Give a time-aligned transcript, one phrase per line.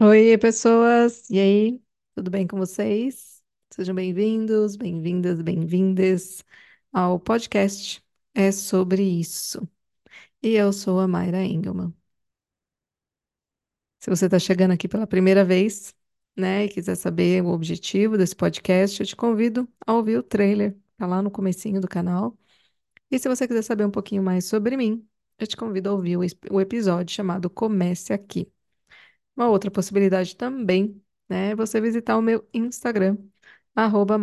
[0.00, 1.28] Oi, pessoas!
[1.30, 1.82] E aí,
[2.14, 3.42] tudo bem com vocês?
[3.70, 6.44] Sejam bem-vindos, bem-vindas, bem-vindes
[6.92, 8.04] ao podcast
[8.34, 9.68] É sobre isso.
[10.42, 11.94] E eu sou a Mayra Engelmann.
[14.00, 15.94] Se você está chegando aqui pela primeira vez,
[16.36, 20.76] né, e quiser saber o objetivo desse podcast, eu te convido a ouvir o trailer,
[20.96, 22.36] tá lá no comecinho do canal.
[23.10, 25.08] E se você quiser saber um pouquinho mais sobre mim,
[25.38, 28.52] eu te convido a ouvir o, episódio chamado Comece Aqui.
[29.36, 33.18] Uma outra possibilidade também, né, é você visitar o meu Instagram,
[33.74, 34.18] arroba.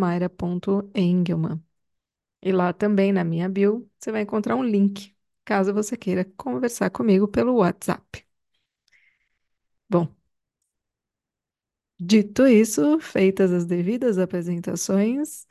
[2.41, 5.15] E lá também na minha bio, você vai encontrar um link,
[5.45, 8.25] caso você queira conversar comigo pelo WhatsApp.
[9.89, 10.07] Bom,
[11.99, 15.47] dito isso, feitas as devidas apresentações,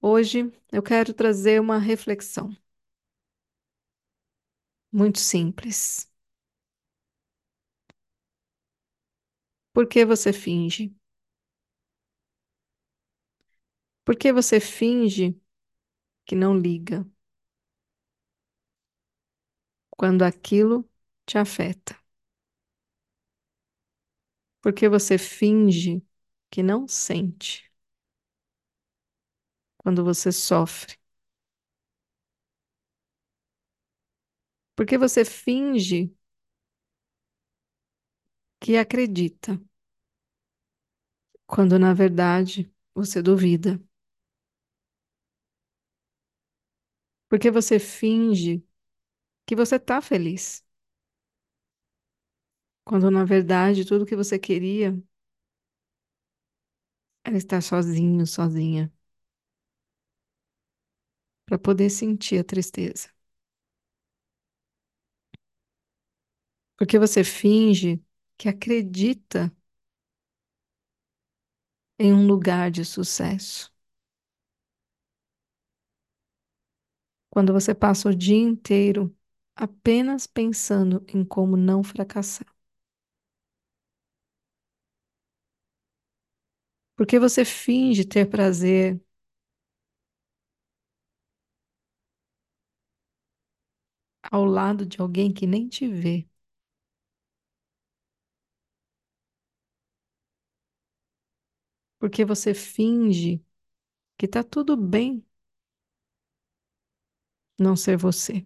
[0.00, 2.54] hoje eu quero trazer uma reflexão
[4.92, 6.09] muito simples.
[9.72, 10.94] Por que você finge?
[14.04, 15.40] Por que você finge
[16.26, 17.06] que não liga
[19.90, 20.88] quando aquilo
[21.26, 21.96] te afeta?
[24.62, 26.02] Por que você finge
[26.50, 27.70] que não sente
[29.78, 30.96] quando você sofre?
[34.74, 36.12] Por que você finge
[38.60, 39.60] que acredita
[41.46, 43.78] quando na verdade você duvida?
[47.28, 48.62] Por que você finge
[49.46, 50.64] que você está feliz
[52.84, 54.94] quando na verdade tudo que você queria
[57.24, 58.92] era estar sozinho, sozinha,
[61.46, 63.08] para poder sentir a tristeza?
[66.76, 68.02] Por que você finge
[68.40, 69.52] que acredita
[72.00, 73.72] em um lugar de sucesso
[77.30, 79.14] quando você passa o dia inteiro
[79.56, 82.46] apenas pensando em como não fracassar?
[86.96, 89.00] Porque você finge ter prazer
[94.30, 96.26] ao lado de alguém que nem te vê.
[102.00, 103.44] Porque você finge
[104.18, 105.24] que tá tudo bem
[107.58, 108.44] não ser você.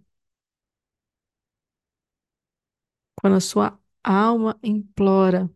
[3.16, 5.50] Quando a sua alma implora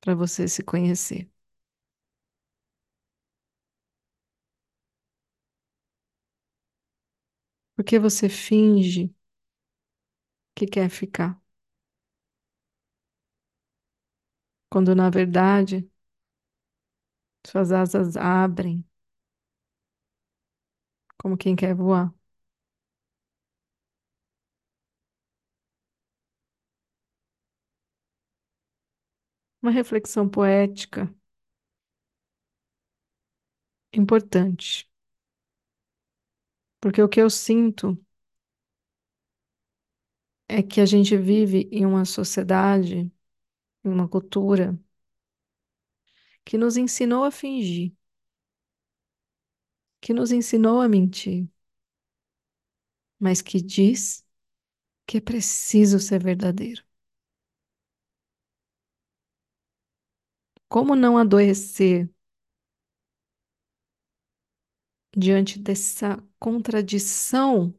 [0.00, 1.30] para você se conhecer.
[7.74, 9.12] Porque você finge
[10.54, 11.40] que quer ficar.
[14.70, 15.89] Quando na verdade
[17.46, 18.84] suas asas abrem
[21.18, 22.12] como quem quer voar.
[29.62, 31.10] Uma reflexão poética
[33.92, 34.88] importante.
[36.80, 37.98] Porque o que eu sinto
[40.48, 43.10] é que a gente vive em uma sociedade,
[43.84, 44.78] em uma cultura
[46.44, 47.92] que nos ensinou a fingir,
[50.00, 51.48] que nos ensinou a mentir,
[53.18, 54.24] mas que diz
[55.06, 56.84] que é preciso ser verdadeiro.
[60.70, 62.08] Como não adoecer
[65.16, 67.72] diante dessa contradição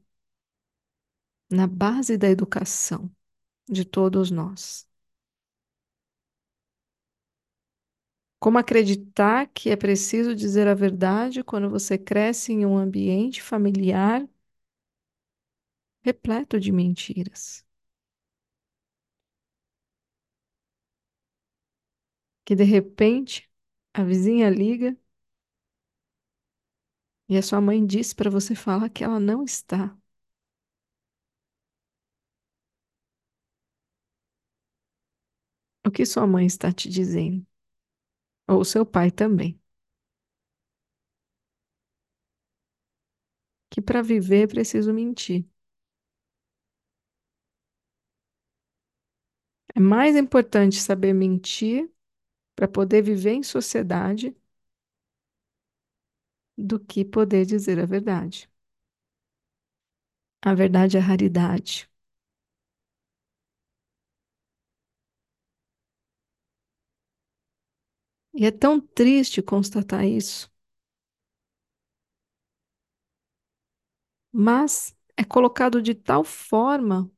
[1.51, 3.11] na base da educação
[3.69, 4.87] de todos nós?
[8.41, 14.27] Como acreditar que é preciso dizer a verdade quando você cresce em um ambiente familiar
[16.03, 17.65] repleto de mentiras?
[22.45, 23.49] Que de repente
[23.93, 24.95] a vizinha liga
[27.29, 29.95] e a sua mãe diz para você falar que ela não está.
[35.85, 37.45] O que sua mãe está te dizendo?
[38.51, 39.59] Ou seu pai também.
[43.71, 45.45] Que para viver preciso mentir.
[49.75, 51.89] É mais importante saber mentir
[52.55, 54.35] para poder viver em sociedade
[56.57, 58.49] do que poder dizer a verdade.
[60.43, 61.89] A verdade é raridade.
[68.33, 70.51] E é tão triste constatar isso,
[74.31, 77.09] mas é colocado de tal forma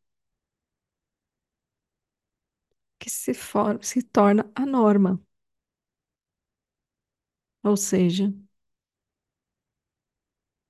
[2.99, 5.21] que se, for, se torna a norma.
[7.63, 8.31] Ou seja,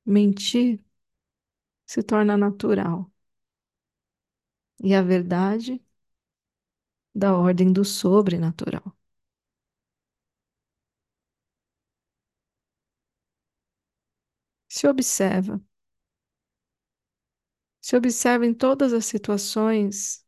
[0.06, 0.80] mentir
[1.86, 3.10] se torna natural.
[4.88, 5.82] E a verdade
[7.16, 8.96] da ordem do sobrenatural.
[14.74, 15.62] Se observa.
[17.80, 20.26] Se observa em todas as situações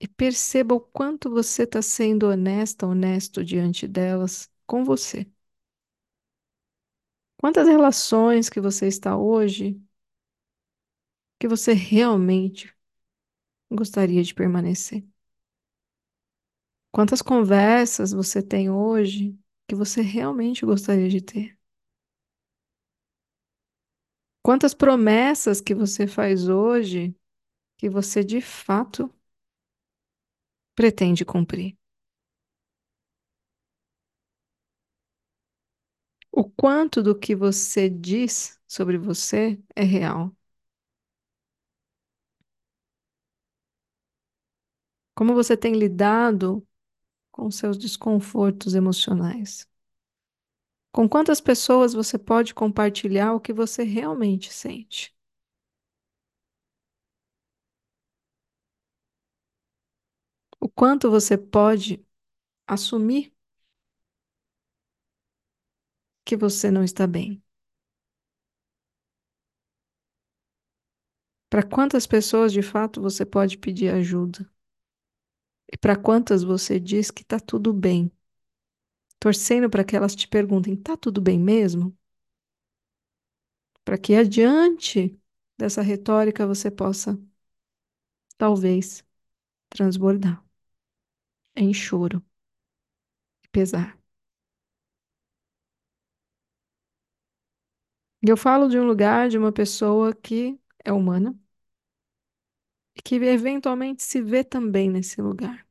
[0.00, 5.26] e perceba o quanto você está sendo honesta, honesto diante delas com você.
[7.38, 9.80] Quantas relações que você está hoje
[11.40, 12.72] que você realmente
[13.70, 15.04] gostaria de permanecer?
[16.92, 19.36] Quantas conversas você tem hoje
[19.68, 21.59] que você realmente gostaria de ter?
[24.42, 27.14] Quantas promessas que você faz hoje
[27.78, 29.12] que você de fato
[30.74, 31.76] pretende cumprir?
[36.32, 40.34] O quanto do que você diz sobre você é real?
[45.14, 46.66] Como você tem lidado
[47.32, 49.68] com seus desconfortos emocionais?
[50.92, 55.12] Com quantas pessoas você pode compartilhar o que você realmente sente?
[60.58, 62.02] O quanto você pode
[62.66, 63.34] assumir
[66.24, 67.42] que você não está bem?
[71.48, 74.50] Para quantas pessoas de fato você pode pedir ajuda?
[75.72, 78.12] E para quantas você diz que está tudo bem?
[79.20, 81.96] Torcendo para que elas te perguntem: está tudo bem mesmo?
[83.84, 85.18] Para que adiante
[85.58, 87.18] dessa retórica você possa,
[88.36, 89.04] talvez,
[89.70, 90.44] transbordar
[91.54, 92.22] em choro
[93.44, 93.98] e pesar.
[98.22, 101.38] E eu falo de um lugar de uma pessoa que é humana
[102.96, 105.66] e que eventualmente se vê também nesse lugar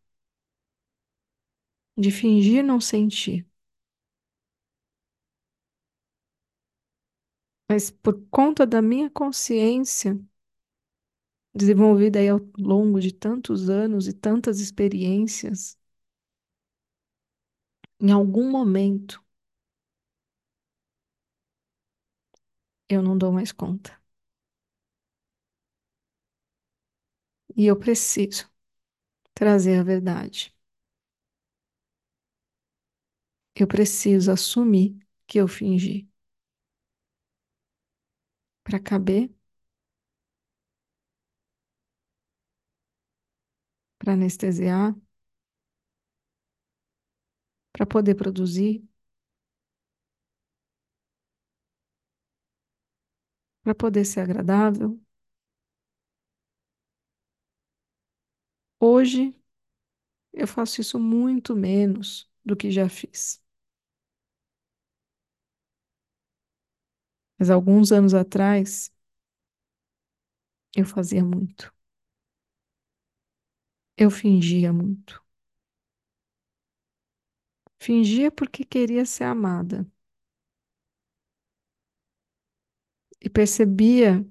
[1.99, 3.45] de fingir não sentir.
[7.69, 10.19] Mas por conta da minha consciência,
[11.53, 15.77] desenvolvida aí ao longo de tantos anos e tantas experiências,
[18.01, 19.23] em algum momento
[22.89, 23.97] eu não dou mais conta.
[27.55, 28.49] E eu preciso
[29.35, 30.55] trazer a verdade.
[33.59, 34.97] Eu preciso assumir
[35.27, 36.09] que eu fingi.
[38.63, 39.29] Para caber,
[43.97, 44.95] para anestesiar,
[47.71, 48.83] para poder produzir,
[53.63, 54.99] para poder ser agradável.
[58.79, 59.33] Hoje
[60.33, 63.41] eu faço isso muito menos do que já fiz.
[67.39, 68.91] Mas alguns anos atrás,
[70.75, 71.71] eu fazia muito.
[73.95, 75.23] Eu fingia muito.
[77.77, 79.85] Fingia porque queria ser amada.
[83.25, 84.25] E percebia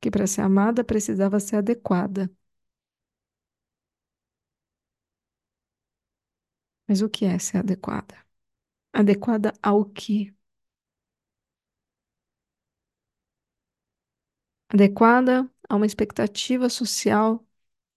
[0.00, 2.30] que para ser amada precisava ser adequada.
[6.86, 8.16] Mas o que é ser adequada?
[8.92, 10.34] Adequada ao quê?
[14.70, 17.44] Adequada a uma expectativa social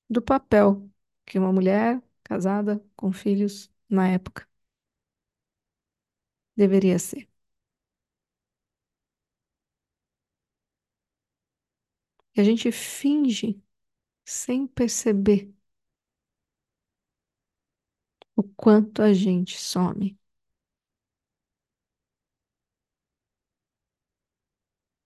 [0.10, 0.89] do papel
[1.25, 4.48] que uma mulher casada com filhos na época
[6.58, 7.27] deveria ser.
[12.36, 13.60] E a gente finge
[14.25, 15.53] sem perceber
[18.36, 20.15] o quanto a gente some.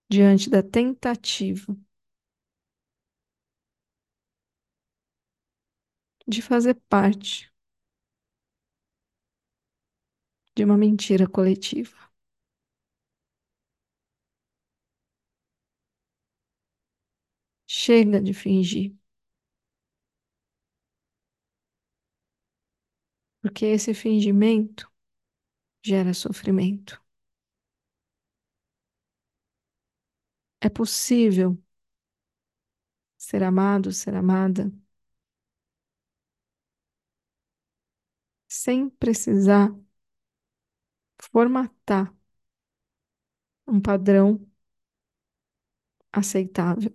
[0.09, 1.75] Diante da tentativa
[6.27, 7.51] de fazer parte
[10.53, 11.95] de uma mentira coletiva.
[17.67, 18.93] Chega de fingir.
[23.41, 24.87] Porque esse fingimento
[25.83, 27.01] gera sofrimento.
[30.61, 31.57] É possível
[33.17, 34.71] ser amado, ser amada,
[38.47, 39.73] sem precisar
[41.31, 42.11] formatar
[43.67, 44.39] um padrão
[46.11, 46.91] aceitável.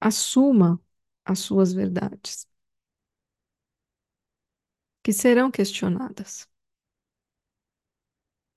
[0.00, 0.80] Assuma
[1.24, 2.48] as suas verdades,
[5.02, 6.46] que serão questionadas.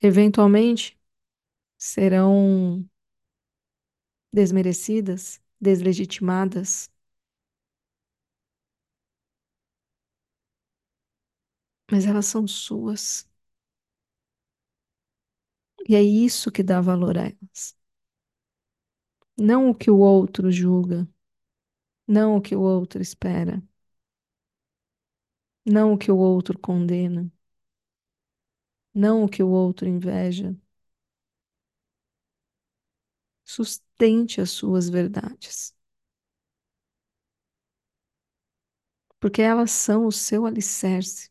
[0.02, 0.98] Eventualmente,
[1.78, 2.86] serão
[4.34, 6.90] desmerecidas, deslegitimadas.
[11.92, 13.28] Mas elas são suas.
[15.90, 17.76] E é isso que dá valor a elas.
[19.40, 21.08] Não o que o outro julga,
[22.08, 23.64] não o que o outro espera,
[25.66, 27.32] não o que o outro condena,
[29.00, 30.56] não o que o outro inveja.
[33.44, 35.76] Sustente as suas verdades.
[39.20, 41.30] Porque elas são o seu alicerce.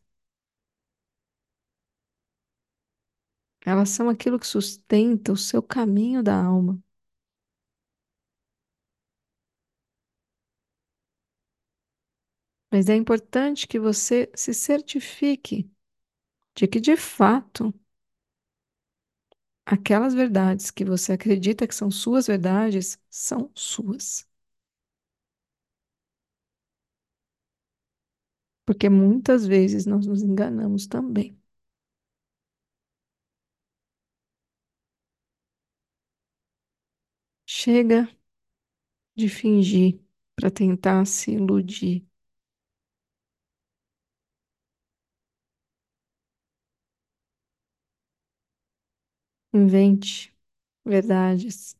[3.65, 6.77] Elas são aquilo que sustenta o seu caminho da alma.
[12.71, 15.69] Mas é importante que você se certifique
[16.55, 17.73] de que, de fato,
[19.65, 24.27] aquelas verdades que você acredita que são suas verdades são suas.
[28.65, 31.37] Porque muitas vezes nós nos enganamos também.
[37.45, 38.07] Chega
[39.15, 39.99] de fingir
[40.35, 42.07] para tentar se iludir.
[49.53, 50.33] Invente
[50.85, 51.75] verdades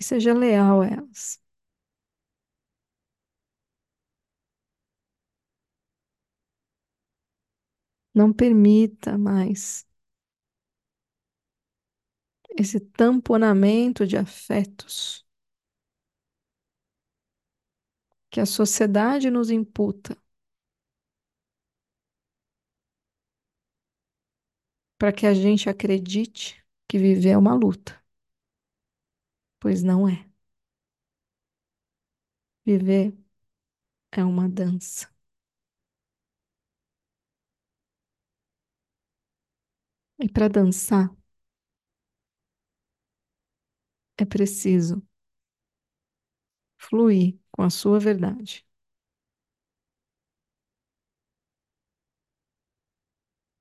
[0.00, 1.40] e seja leal a elas.
[8.14, 9.84] Não permita mais
[12.56, 15.26] esse tamponamento de afetos
[18.30, 20.16] que a sociedade nos imputa
[25.00, 28.00] para que a gente acredite que viver é uma luta.
[29.58, 30.26] Pois não é.
[32.64, 33.12] Viver
[34.12, 35.08] é uma dança.
[40.24, 41.10] E para dançar,
[44.16, 45.02] é preciso
[46.78, 48.66] fluir com a sua verdade.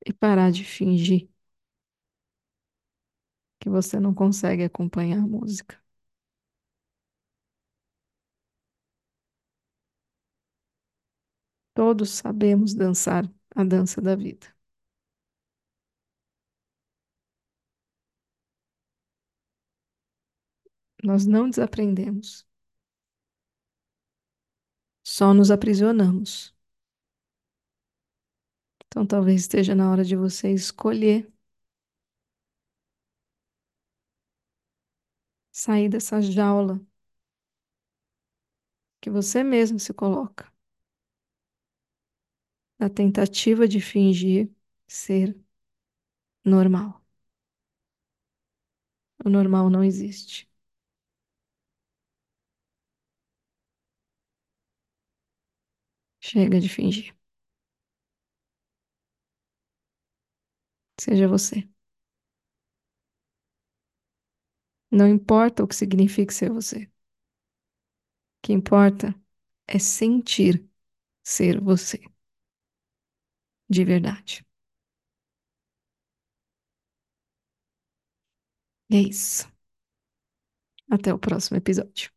[0.06, 1.30] E parar de fingir
[3.60, 5.78] que você não consegue acompanhar a música.
[11.74, 14.48] Todos sabemos dançar a dança da vida.
[21.04, 22.48] Nós não desaprendemos.
[25.04, 26.56] Só nos aprisionamos.
[28.90, 31.32] Então talvez esteja na hora de você escolher
[35.52, 36.80] sair dessa jaula
[39.02, 40.48] que você mesmo se coloca
[42.80, 44.50] na tentativa de fingir
[44.88, 45.36] ser
[46.44, 47.02] normal.
[49.24, 50.46] O normal não existe.
[56.22, 57.14] Chega de fingir.
[61.00, 61.68] Seja você.
[64.92, 66.84] Não importa o que signifique ser você.
[66.84, 66.90] O
[68.42, 69.16] que importa
[69.68, 70.66] é sentir
[71.24, 72.02] ser você.
[73.70, 74.44] De verdade.
[78.90, 79.48] E é isso.
[80.90, 82.12] Até o próximo episódio.